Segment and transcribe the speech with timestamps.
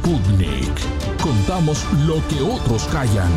[0.00, 1.20] Sputnik.
[1.22, 3.30] Contamos lo que otros callan.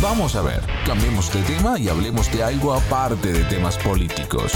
[0.00, 4.52] Vamos a ver, cambiemos de tema y hablemos de algo aparte de temas políticos.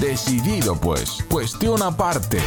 [0.00, 2.40] Decidido pues, cuestión aparte.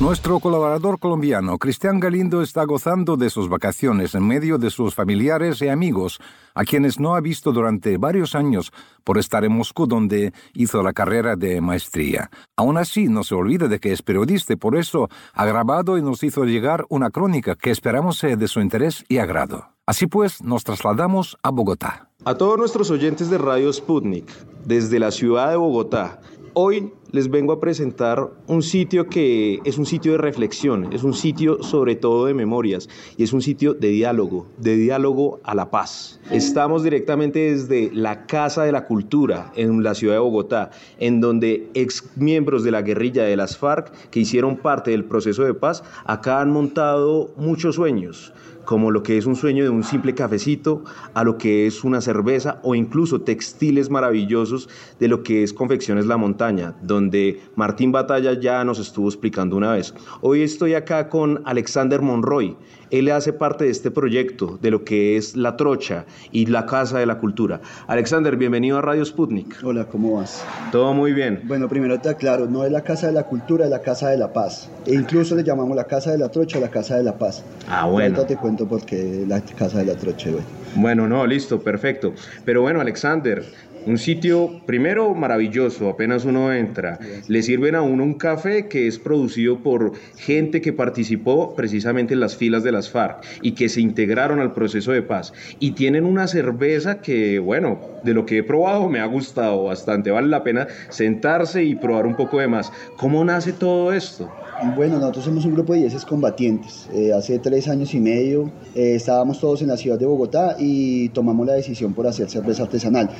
[0.00, 5.62] Nuestro colaborador colombiano, Cristian Galindo, está gozando de sus vacaciones en medio de sus familiares
[5.62, 6.18] y amigos,
[6.54, 8.72] a quienes no ha visto durante varios años
[9.04, 12.30] por estar en Moscú, donde hizo la carrera de maestría.
[12.56, 16.22] Aún así, no se olvide de que es periodista por eso ha grabado y nos
[16.22, 19.68] hizo llegar una crónica que esperamos sea de su interés y agrado.
[19.86, 22.08] Así pues, nos trasladamos a Bogotá.
[22.24, 24.30] A todos nuestros oyentes de Radio Sputnik,
[24.64, 26.20] desde la ciudad de Bogotá,
[26.54, 31.14] Hoy les vengo a presentar un sitio que es un sitio de reflexión, es un
[31.14, 35.70] sitio sobre todo de memorias y es un sitio de diálogo, de diálogo a la
[35.70, 36.20] paz.
[36.30, 41.70] Estamos directamente desde la Casa de la Cultura en la ciudad de Bogotá, en donde
[41.72, 45.82] ex miembros de la guerrilla de las FARC que hicieron parte del proceso de paz
[46.04, 48.34] acá han montado muchos sueños
[48.64, 52.00] como lo que es un sueño de un simple cafecito, a lo que es una
[52.00, 54.68] cerveza o incluso textiles maravillosos
[54.98, 59.72] de lo que es Confecciones La Montaña, donde Martín Batalla ya nos estuvo explicando una
[59.72, 59.94] vez.
[60.20, 62.56] Hoy estoy acá con Alexander Monroy.
[62.92, 66.98] Él hace parte de este proyecto, de lo que es La Trocha y la Casa
[66.98, 67.62] de la Cultura.
[67.86, 69.60] Alexander, bienvenido a Radio Sputnik.
[69.64, 70.44] Hola, ¿cómo vas?
[70.72, 71.40] Todo muy bien.
[71.44, 74.18] Bueno, primero te aclaro, no es la Casa de la Cultura, es la Casa de
[74.18, 74.68] la Paz.
[74.84, 77.42] E incluso le llamamos la Casa de la Trocha la Casa de la Paz.
[77.66, 78.18] Ah, bueno.
[78.18, 80.44] Ahorita te cuento por qué la Casa de la Trocha, güey.
[80.74, 82.12] Bueno, no, listo, perfecto.
[82.44, 83.42] Pero bueno, Alexander,
[83.84, 87.00] un sitio, primero, maravilloso, apenas uno entra.
[87.26, 92.20] Le sirven a uno un café que es producido por gente que participó precisamente en
[92.20, 95.32] las filas de las FARC y que se integraron al proceso de paz.
[95.58, 100.10] Y tienen una cerveza que, bueno, de lo que he probado me ha gustado bastante.
[100.10, 102.72] Vale la pena sentarse y probar un poco de más.
[102.96, 104.30] ¿Cómo nace todo esto?
[104.76, 106.88] Bueno, nosotros somos un grupo de 10 combatientes.
[106.92, 111.08] Eh, hace tres años y medio eh, estábamos todos en la ciudad de Bogotá y
[111.08, 113.10] tomamos la decisión por hacer cerveza artesanal.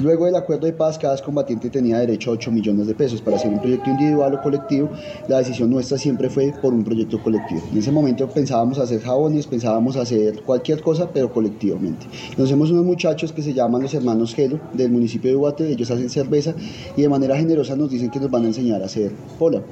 [0.00, 3.36] Luego del acuerdo de paz, cada combatiente tenía derecho a 8 millones de pesos para
[3.36, 4.88] hacer un proyecto individual o colectivo.
[5.26, 7.62] La decisión nuestra siempre fue por un proyecto colectivo.
[7.72, 12.06] En ese momento pensábamos hacer jabones, pensábamos hacer cualquier cosa, pero colectivamente.
[12.34, 15.70] Conocemos unos muchachos que se llaman los hermanos Gelo del municipio de Guate.
[15.70, 16.54] Ellos hacen cerveza
[16.96, 19.62] y de manera generosa nos dicen que nos van a enseñar a hacer pola.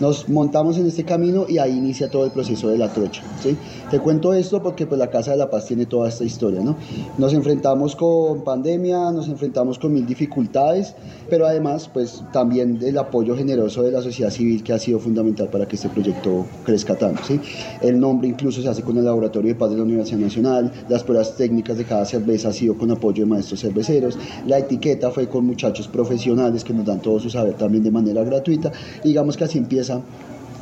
[0.00, 3.22] Nos montamos en este camino y ahí inicia todo el proceso de la trocha.
[3.42, 3.56] ¿sí?
[3.90, 6.60] Te cuento esto porque pues la Casa de la Paz tiene toda esta historia.
[6.60, 6.76] ¿no?
[7.18, 10.94] Nos enfrentamos con pandemia, nos enfrentamos con mil dificultades,
[11.30, 15.48] pero además pues también el apoyo generoso de la sociedad civil que ha sido fundamental
[15.48, 17.22] para que este proyecto crezca tanto.
[17.24, 17.40] ¿sí?
[17.80, 21.36] El nombre incluso se con el Laboratorio de Paz de la Universidad Nacional, las pruebas
[21.36, 25.46] técnicas de cada cerveza ha sido con apoyo de maestros cerveceros, la etiqueta fue con
[25.46, 28.72] muchachos profesionales que nos dan todo su saber también de manera gratuita.
[29.02, 30.00] digamos que así empieza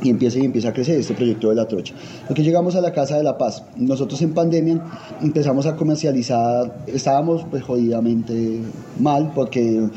[0.01, 1.93] y empieza y empieza a crecer este proyecto de la trocha.
[2.33, 4.81] Que llegamos a la Casa de la Paz, nosotros en pandemia
[5.21, 8.59] empezamos a comercializar, estábamos pues jodidamente
[8.99, 9.87] mal porque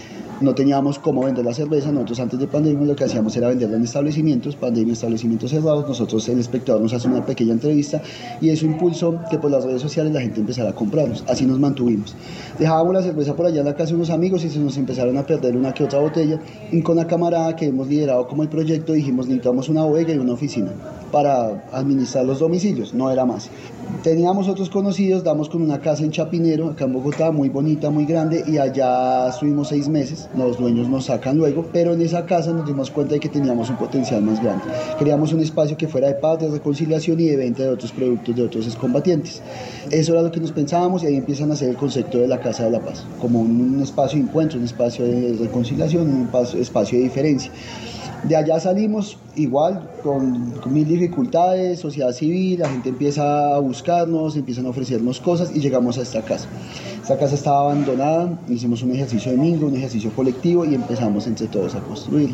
[0.40, 3.76] no teníamos cómo vender la cerveza, nosotros antes de pandemia lo que hacíamos era venderla
[3.76, 8.02] en establecimientos, pandemia, establecimientos cerrados, nosotros el espectador nos hace una pequeña entrevista
[8.40, 11.58] y eso impulsó que por las redes sociales la gente empezara a comprarnos, así nos
[11.58, 12.14] mantuvimos.
[12.58, 15.16] Dejábamos la cerveza por allá en la casa de unos amigos y se nos empezaron
[15.16, 16.40] a perder una que otra botella.
[16.72, 20.18] Y con la camarada que hemos liderado como el proyecto dijimos necesitamos una bodega y
[20.18, 20.72] una oficina
[21.16, 23.48] para administrar los domicilios, no era más.
[24.02, 28.04] Teníamos otros conocidos, damos con una casa en Chapinero, acá en Bogotá, muy bonita, muy
[28.04, 32.52] grande, y allá estuvimos seis meses, los dueños nos sacan luego, pero en esa casa
[32.52, 34.64] nos dimos cuenta de que teníamos un potencial más grande.
[34.98, 38.36] Queríamos un espacio que fuera de paz, de reconciliación y de venta de otros productos
[38.36, 39.40] de otros excombatientes.
[39.90, 42.40] Eso era lo que nos pensábamos y ahí empiezan a hacer el concepto de la
[42.40, 46.98] Casa de la Paz, como un, espacio de encuentro, un espacio de reconciliación, un espacio
[46.98, 47.50] de diferencia.
[48.28, 54.66] De allá salimos igual, con, mil dificultades, sociedad civil, la gente empieza a buscarnos, empiezan
[54.66, 56.48] a ofrecernos cosas y llegamos a esta casa.
[57.00, 61.46] Esta casa estaba abandonada, hicimos un ejercicio de mingo, un ejercicio colectivo y empezamos entre
[61.46, 62.30] todos a construir.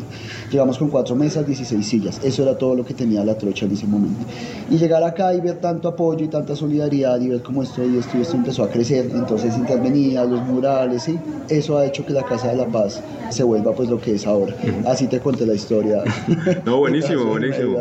[0.51, 2.19] Llegamos con cuatro mesas, 16 sillas.
[2.23, 4.25] Eso era todo lo que tenía la trocha en ese momento.
[4.71, 7.97] Y llegar acá y ver tanto apoyo y tanta solidaridad y ver cómo esto y
[7.97, 9.11] esto y esto empezó a crecer.
[9.13, 11.19] Entonces intervenía, los murales, ¿sí?
[11.49, 14.25] Eso ha hecho que la Casa de la Paz se vuelva pues lo que es
[14.25, 14.55] ahora.
[14.87, 15.82] Así te conté la historia.
[16.65, 17.77] No, buenísimo, buenísimo.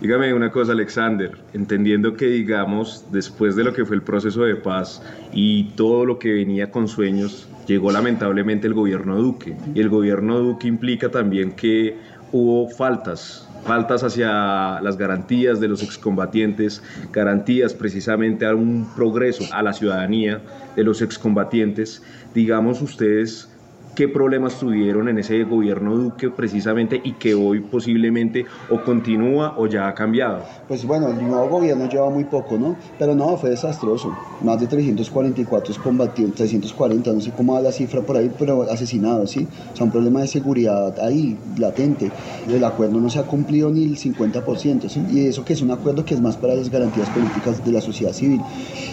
[0.00, 4.56] Dígame una cosa, Alexander, entendiendo que digamos, después de lo que fue el proceso de
[4.56, 5.02] paz
[5.32, 9.54] y todo todo lo que venía con sueños, llegó lamentablemente el gobierno Duque.
[9.76, 11.96] Y el gobierno Duque implica también que
[12.32, 16.82] hubo faltas, faltas hacia las garantías de los excombatientes,
[17.12, 20.40] garantías precisamente a un progreso a la ciudadanía
[20.74, 22.02] de los excombatientes.
[22.34, 23.53] Digamos, ustedes
[23.94, 29.66] qué problemas tuvieron en ese gobierno Duque precisamente y que hoy posiblemente o continúa o
[29.66, 30.42] ya ha cambiado.
[30.66, 32.76] Pues bueno, el nuevo gobierno lleva muy poco, ¿no?
[32.98, 34.16] Pero no, fue desastroso.
[34.42, 39.30] Más de 344 combatientes, 340, no sé cómo va la cifra por ahí, pero asesinados,
[39.30, 39.46] ¿sí?
[39.72, 42.10] O sea, un problema de seguridad ahí, latente.
[42.48, 45.04] El acuerdo no se ha cumplido ni el 50%, ¿sí?
[45.12, 47.80] Y eso que es un acuerdo que es más para las garantías políticas de la
[47.80, 48.40] sociedad civil.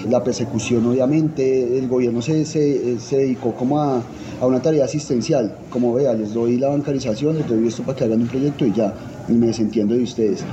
[0.09, 4.01] La persecución, obviamente, el gobierno se, se, se dedicó como a,
[4.41, 8.03] a una tarea asistencial, como vea, les doy la bancarización, les doy esto para que
[8.03, 8.93] hagan un proyecto y ya,
[9.29, 10.43] y me desentiendo de ustedes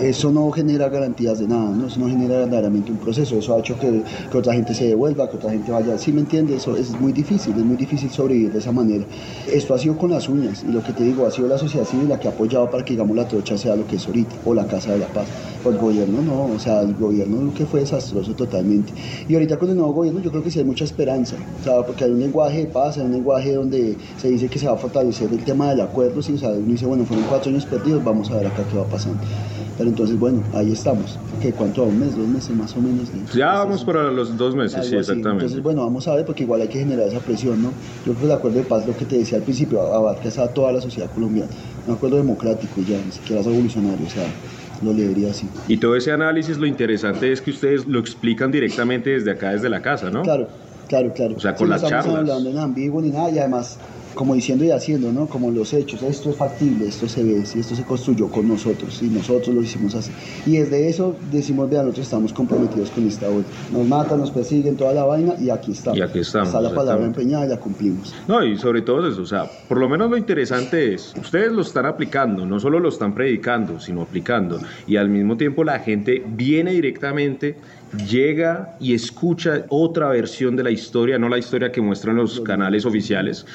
[0.00, 1.86] eso no genera garantías de nada, ¿no?
[1.86, 5.28] eso no genera verdaderamente un proceso, eso ha hecho que, que, otra gente se devuelva,
[5.28, 6.62] que otra gente vaya, ¿sí me entiendes?
[6.62, 9.04] Eso es muy difícil, es muy difícil sobrevivir de esa manera.
[9.52, 11.84] Esto ha sido con las uñas y lo que te digo, ha sido la sociedad
[11.84, 14.34] civil la que ha apoyado para que digamos la trocha sea lo que es ahorita,
[14.44, 15.26] o la Casa de la Paz,
[15.64, 18.92] o el gobierno no, o sea, el gobierno que fue desastroso totalmente.
[19.28, 21.82] Y ahorita con el nuevo gobierno yo creo que sí hay mucha esperanza, o sea,
[21.84, 24.74] porque hay un lenguaje de paz, hay un lenguaje donde se dice que se va
[24.74, 26.38] a fortalecer el tema del acuerdo, ¿sí?
[26.42, 29.20] o uno dice, bueno, fueron cuatro años perdidos, vamos a ver acá qué va pasando.
[29.88, 31.18] Entonces, bueno, ahí estamos.
[31.40, 31.84] ¿Qué, ¿Cuánto?
[31.84, 32.16] ¿Un mes?
[32.16, 33.08] ¿Dos meses más o menos?
[33.34, 35.44] Ya vamos para los dos meses, sí, exactamente.
[35.44, 37.72] Entonces, bueno, vamos a ver porque igual hay que generar esa presión, ¿no?
[38.04, 40.48] Yo creo que el acuerdo de paz, lo que te decía al principio, abarca a
[40.48, 41.50] toda la sociedad colombiana.
[41.86, 44.26] Un acuerdo democrático ya, ni siquiera revolucionario, o sea,
[44.82, 45.48] lo leería así.
[45.68, 49.68] Y todo ese análisis, lo interesante es que ustedes lo explican directamente desde acá, desde
[49.68, 50.22] la casa, ¿no?
[50.22, 50.48] Claro,
[50.88, 51.34] claro, claro.
[51.36, 52.06] O sea, con sí, las no charlas.
[52.06, 53.78] estamos hablando en ambiguo ni nada y además
[54.18, 55.28] como diciendo y haciendo, ¿no?
[55.28, 59.00] Como los hechos, esto es factible, esto se ve, si esto se construyó con nosotros
[59.00, 60.10] y nosotros lo hicimos así.
[60.44, 63.48] Y desde eso decimos, vean, nosotros estamos comprometidos con esta vuelta.
[63.70, 66.00] Nos matan, nos persiguen, toda la vaina y aquí estamos.
[66.00, 68.12] Y aquí estamos, Está la palabra empeñada y la cumplimos.
[68.26, 71.62] No, y sobre todo eso, o sea, por lo menos lo interesante es, ustedes lo
[71.62, 74.58] están aplicando, no solo lo están predicando, sino aplicando.
[74.88, 77.54] Y al mismo tiempo la gente viene directamente,
[78.10, 82.84] llega y escucha otra versión de la historia, no la historia que muestran los canales
[82.84, 83.46] oficiales.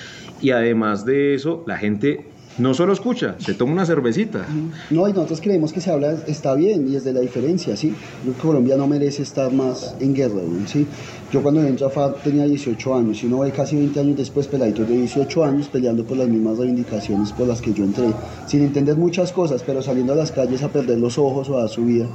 [0.43, 4.45] Y además de eso, la gente no solo escucha, se toma una cervecita.
[4.91, 7.89] No, y nosotros creemos que se habla, está bien, y es de la diferencia, ¿sí?
[7.89, 10.41] Yo creo que Colombia no merece estar más en guerra.
[10.67, 10.85] ¿sí?
[11.31, 14.47] Yo cuando entré a FARC tenía 18 años, y uno ve casi 20 años después
[14.47, 18.13] peladitos de 18 años peleando por las mismas reivindicaciones por las que yo entré,
[18.45, 21.61] sin entender muchas cosas, pero saliendo a las calles a perder los ojos o a
[21.61, 22.05] dar su vida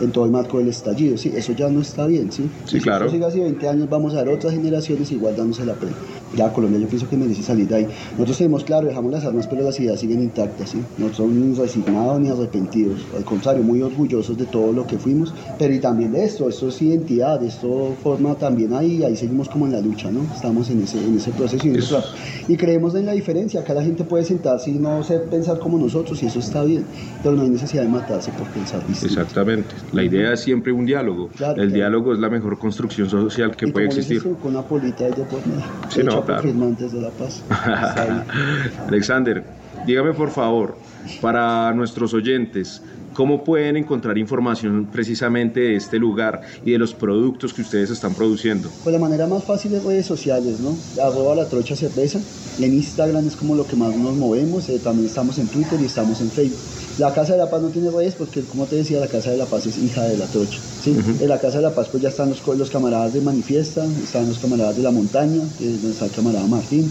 [0.00, 1.32] en todo el marco del estallido, ¿sí?
[1.34, 2.48] Eso ya no está bien, ¿sí?
[2.66, 3.06] Sí, Y si claro.
[3.06, 5.92] esto sigue así 20 años, vamos a ver otras generaciones igual dándose la pena.
[6.36, 7.86] Ya Colombia yo pienso que merece salir de ahí.
[8.12, 10.82] Nosotros tenemos claro, dejamos las armas, pero las ideas siguen intactas, ¿sí?
[10.98, 15.32] No somos ni resignados ni arrepentidos, al contrario, muy orgullosos de todo lo que fuimos,
[15.58, 19.66] pero y también de esto, esto es identidad, esto forma también ahí, ahí seguimos como
[19.66, 20.20] en la lucha, ¿no?
[20.34, 22.08] Estamos en ese, en ese proceso y, trabajo.
[22.48, 25.78] y creemos en la diferencia, acá la gente puede sentarse y no sé pensar como
[25.78, 26.84] nosotros y eso está bien,
[27.22, 29.14] pero no hay necesidad de matarse por pensar distinto.
[29.20, 29.68] Exactamente.
[29.92, 31.28] La idea es siempre un diálogo.
[31.36, 31.74] Claro, El claro.
[31.74, 34.32] diálogo es la mejor construcción social que Y puede como dices existir.
[34.34, 36.42] tú, con una polita de por medio, Sí, hecha no, por claro.
[36.42, 37.42] firmantes de la paz.
[38.88, 39.44] Alexander,
[39.86, 40.76] dígame por favor,
[41.20, 42.82] para nuestros oyentes,
[43.18, 48.14] ¿cómo pueden encontrar información precisamente de este lugar y de los productos que ustedes están
[48.14, 48.70] produciendo?
[48.84, 50.76] Pues la manera más fácil es redes sociales, ¿no?
[51.02, 52.20] Arroba la trocha cerveza.
[52.60, 54.68] En Instagram es como lo que más nos movemos.
[54.68, 56.60] eh, también estamos en Twitter y estamos en Facebook.
[56.98, 59.36] La Casa de la Paz no tiene redes porque, como te decía, la Casa de
[59.36, 60.60] la Paz es hija de la trocha.
[60.80, 60.96] ¿sí?
[61.20, 64.38] En la Casa de la Paz pues ya están los camaradas de Manifiesta, están los
[64.38, 66.88] camaradas de la montaña, eh, donde está el camarada Martín.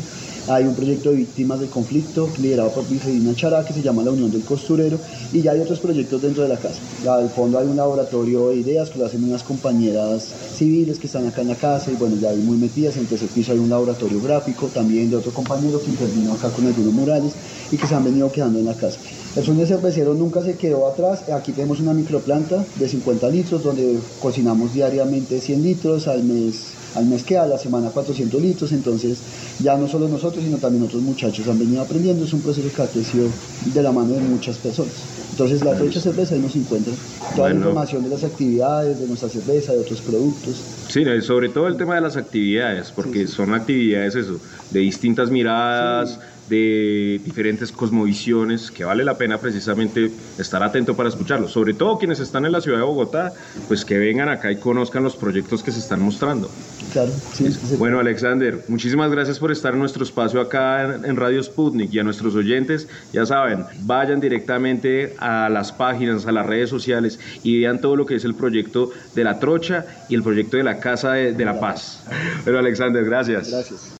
[0.50, 4.12] Hay un proyecto de víctimas del conflicto liderado por Vigelina Chará que se llama La
[4.12, 4.98] Unión del Costurero
[5.34, 6.80] y ya hay otros proyectos dentro de la casa.
[7.06, 11.28] Al fondo hay un laboratorio de ideas que lo hacen unas compañeras civiles que están
[11.28, 12.96] acá en la casa y bueno, ya hay muy metidas.
[12.96, 16.66] En tercer piso hay un laboratorio gráfico también de otro compañero que intervino acá con
[16.66, 17.34] algunos murales
[17.70, 19.00] y que se han venido quedando en la casa.
[19.38, 21.30] El sueño cervecero nunca se quedó atrás.
[21.30, 27.06] Aquí tenemos una microplanta de 50 litros donde cocinamos diariamente 100 litros al mes al
[27.06, 29.20] mes que a la semana 400 litros, entonces
[29.62, 32.82] ya no solo nosotros, sino también otros muchachos han venido aprendiendo, es un proceso que
[32.82, 33.28] ha crecido
[33.66, 34.94] de la mano de muchas personas.
[35.30, 36.94] Entonces la fecha cerveza ahí nos encuentra
[37.36, 37.58] toda la Bueno.
[37.68, 40.56] información de las actividades, de nuestra cerveza, de otros productos.
[40.88, 43.34] Sí, no, sobre todo el tema de las actividades, porque Sí, sí.
[43.34, 44.40] son actividades eso,
[44.72, 46.18] de distintas miradas,
[46.50, 51.52] de diferentes cosmovisiones, que vale la pena precisamente estar atento para escucharlos.
[51.52, 53.34] Sobre todo quienes están en la ciudad de Bogotá,
[53.68, 56.50] pues que vengan acá y conozcan los proyectos que se están mostrando.
[56.94, 61.44] Claro, sí, Bueno, Alexander, muchísimas gracias por estar en nuestro espacio acá en, en Radio
[61.44, 66.70] Sputnik y a nuestros oyentes, ya saben, vayan directamente a las páginas, a las redes
[66.70, 70.58] sociales y vean todo lo que es el proyecto de la Trocha y el proyecto
[70.58, 72.04] de la Casa de, de la Paz.
[72.46, 73.50] Pero Alexander, gracias.
[73.50, 73.92] Gracias.